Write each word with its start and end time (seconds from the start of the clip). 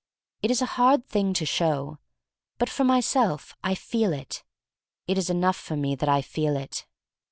It 0.41 0.49
is 0.49 0.63
a 0.63 0.81
hard 0.81 1.05
thing 1.05 1.31
to 1.35 1.45
show. 1.45 1.99
But, 2.57 2.71
for 2.71 2.83
myself, 2.83 3.55
I 3.63 3.75
feel 3.75 4.13
it. 4.13 4.43
It 5.05 5.19
is 5.19 5.29
enough 5.29 5.57
for 5.57 5.75
me 5.75 5.93
that 5.93 6.09
I 6.09 6.23
feel 6.23 6.57
it. 6.57 6.87